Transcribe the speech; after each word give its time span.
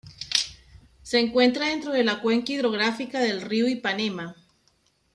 Se 1.03 1.19
encuentra 1.19 1.67
dentro 1.67 1.91
de 1.91 2.03
la 2.03 2.23
cuenca 2.23 2.51
hidrográfica 2.53 3.19
del 3.19 3.39
río 3.39 3.67
Ipanema. 3.67 4.35